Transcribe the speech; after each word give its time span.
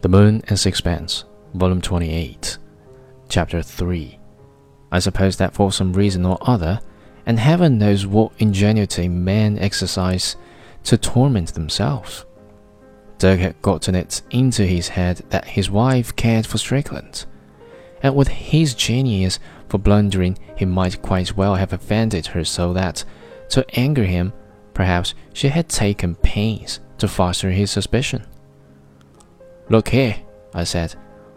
The 0.00 0.08
Moon 0.08 0.44
and 0.46 0.56
Sixpence, 0.56 1.24
Volume 1.54 1.80
28, 1.80 2.58
Chapter 3.28 3.62
3. 3.62 4.16
I 4.92 5.00
suppose 5.00 5.36
that 5.38 5.54
for 5.54 5.72
some 5.72 5.92
reason 5.92 6.24
or 6.24 6.38
other, 6.42 6.78
and 7.26 7.36
heaven 7.36 7.78
knows 7.78 8.06
what 8.06 8.30
ingenuity 8.38 9.08
men 9.08 9.58
exercise 9.58 10.36
to 10.84 10.96
torment 10.96 11.54
themselves, 11.54 12.26
Dirk 13.18 13.40
had 13.40 13.60
gotten 13.60 13.96
it 13.96 14.22
into 14.30 14.64
his 14.64 14.86
head 14.86 15.24
that 15.30 15.44
his 15.44 15.68
wife 15.68 16.14
cared 16.14 16.46
for 16.46 16.58
Strickland, 16.58 17.26
and 18.00 18.14
with 18.14 18.28
his 18.28 18.74
genius 18.74 19.40
for 19.68 19.78
blundering, 19.78 20.38
he 20.56 20.64
might 20.64 21.02
quite 21.02 21.36
well 21.36 21.56
have 21.56 21.72
offended 21.72 22.28
her 22.28 22.44
so 22.44 22.72
that, 22.72 23.04
to 23.48 23.66
anger 23.76 24.04
him, 24.04 24.32
perhaps 24.74 25.14
she 25.32 25.48
had 25.48 25.68
taken 25.68 26.14
pains 26.14 26.78
to 26.98 27.08
foster 27.08 27.50
his 27.50 27.72
suspicion. 27.72 28.24
Look 29.70 29.88
here, 29.88 30.16
I 30.54 30.64
said. 30.64 30.94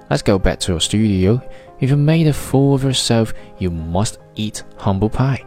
Let's 0.10 0.22
go 0.22 0.40
back 0.40 0.60
to 0.62 0.74
your 0.74 0.82
studio. 0.82 1.42
If 1.80 1.90
you 1.90 1.98
made 1.98 2.28
a 2.28 2.34
fool 2.34 2.76
of 2.76 2.84
yourself, 2.84 3.34
you 3.58 3.70
must 3.70 4.20
eat 4.36 4.64
humble 4.78 5.10
pie. 5.10 5.46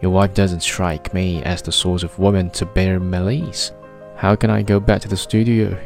Your 0.00 0.10
wife 0.10 0.34
doesn't 0.34 0.60
strike 0.60 1.14
me 1.14 1.42
as 1.42 1.62
the 1.62 1.72
sort 1.72 2.02
of 2.02 2.18
woman 2.18 2.50
to 2.50 2.66
bear 2.66 3.00
malice. 3.00 3.72
How 4.16 4.36
can 4.36 4.50
I 4.50 4.62
go 4.62 4.78
back 4.78 5.00
to 5.02 5.08
the 5.08 5.16
studio? 5.16 5.78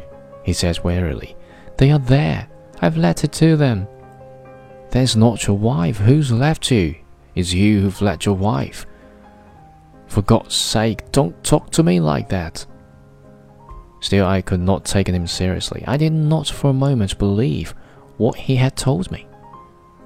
He 0.43 0.53
says 0.53 0.83
wearily. 0.83 1.35
They 1.77 1.91
are 1.91 1.99
there. 1.99 2.47
I've 2.81 2.97
let 2.97 3.23
it 3.23 3.31
to 3.33 3.55
them. 3.55 3.87
That's 4.91 5.15
not 5.15 5.47
your 5.47 5.57
wife. 5.57 5.97
Who's 5.97 6.31
left 6.31 6.69
you? 6.71 6.95
It's 7.35 7.53
you 7.53 7.81
who've 7.81 8.01
let 8.01 8.25
your 8.25 8.35
wife. 8.35 8.85
For 10.07 10.21
God's 10.21 10.55
sake, 10.55 11.11
don't 11.11 11.41
talk 11.43 11.69
to 11.71 11.83
me 11.83 11.99
like 11.99 12.29
that. 12.29 12.65
Still, 14.01 14.25
I 14.25 14.41
could 14.41 14.61
not 14.61 14.85
take 14.85 15.07
him 15.07 15.27
seriously. 15.27 15.83
I 15.87 15.97
did 15.97 16.13
not 16.13 16.47
for 16.47 16.69
a 16.69 16.73
moment 16.73 17.17
believe 17.17 17.73
what 18.17 18.35
he 18.35 18.55
had 18.55 18.75
told 18.75 19.11
me. 19.11 19.27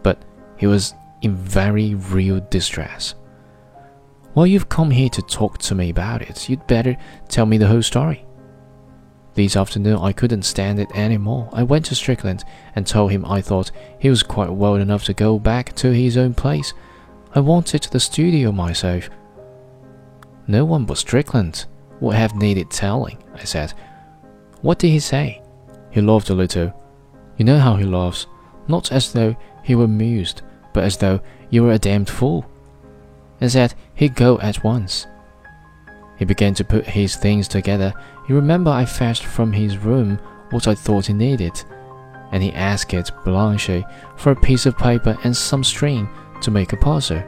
But 0.02 0.24
he 0.58 0.68
was 0.68 0.94
in 1.22 1.36
very 1.36 1.96
real 1.96 2.46
distress. 2.50 3.16
Well, 4.36 4.48
you've 4.48 4.70
come 4.70 4.90
here 4.90 5.10
to 5.10 5.22
talk 5.22 5.60
to 5.60 5.76
me 5.76 5.90
about 5.90 6.24
it. 6.24 6.50
You'd 6.50 6.66
better 6.66 6.98
tell 7.28 7.46
me 7.46 7.58
the 7.58 7.68
whole 7.68 7.84
story. 7.84 8.26
This 9.36 9.56
afternoon, 9.56 9.98
I 9.98 10.12
couldn't 10.12 10.44
stand 10.44 10.80
it 10.80 10.90
any 10.94 11.18
more. 11.18 11.50
I 11.54 11.64
went 11.64 11.86
to 11.86 11.96
Strickland 11.96 12.44
and 12.76 12.86
told 12.86 13.12
him 13.12 13.26
I 13.26 13.42
thought 13.42 13.72
he 14.00 14.10
was 14.10 14.22
quite 14.22 14.52
well 14.52 14.76
enough 14.76 15.04
to 15.06 15.14
go 15.14 15.40
back 15.40 15.74
to 15.78 15.92
his 15.92 16.18
own 16.18 16.34
place. 16.34 16.74
I 17.34 17.40
wanted 17.40 17.84
the 17.84 18.00
studio 18.00 18.52
myself. 18.52 19.10
No 20.48 20.66
one 20.66 20.86
but 20.86 20.98
Strickland 20.98 21.66
would 22.04 22.16
have 22.16 22.36
needed 22.36 22.70
telling, 22.70 23.18
I 23.34 23.46
said. 23.46 23.74
What 24.62 24.78
did 24.78 24.90
he 24.90 25.00
say? 25.00 25.42
He 25.90 26.02
laughed 26.02 26.30
a 26.30 26.34
little. 26.34 26.74
You 27.38 27.46
know 27.46 27.60
how 27.60 27.76
he 27.76 27.86
laughs, 27.86 28.28
not 28.68 28.92
as 28.92 29.14
though 29.14 29.36
he 29.64 29.76
were 29.76 29.86
amused, 29.86 30.42
but 30.74 30.84
as 30.84 30.98
though 30.98 31.22
you 31.50 31.64
were 31.64 31.72
a 31.72 31.80
damned 31.80 32.10
fool. 32.10 32.46
And 33.40 33.52
said 33.52 33.74
he'd 33.96 34.16
go 34.16 34.38
at 34.40 34.64
once. 34.64 35.08
He 36.18 36.26
began 36.26 36.54
to 36.56 36.64
put 36.64 36.86
his 36.86 37.16
things 37.16 37.48
together. 37.48 37.94
You 38.28 38.36
remember 38.36 38.70
I 38.70 38.86
fetched 38.86 39.24
from 39.24 39.54
his 39.54 39.78
room 39.78 40.20
what 40.52 40.68
I 40.68 40.76
thought 40.76 41.08
he 41.08 41.14
needed, 41.14 41.64
and 42.32 42.44
he 42.44 42.52
asked 42.54 42.94
Blanche 43.24 43.84
for 44.18 44.32
a 44.32 44.36
piece 44.36 44.66
of 44.66 44.78
paper 44.78 45.18
and 45.24 45.36
some 45.36 45.64
string 45.64 46.10
to 46.42 46.52
make 46.52 46.74
a 46.74 46.78
puzzle. 46.78 47.24